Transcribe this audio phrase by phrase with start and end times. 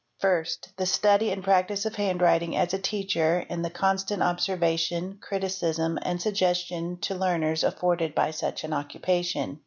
[0.13, 0.69] | First.
[0.77, 6.19] The study and practice of handwriting as a teacher, in the— constant observation, criticism, and
[6.19, 9.59] suggestion to learners afforded by such an occupation.